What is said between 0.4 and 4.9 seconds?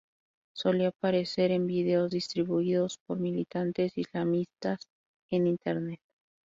Solía aparecer en videos distribuidos por militantes islamistas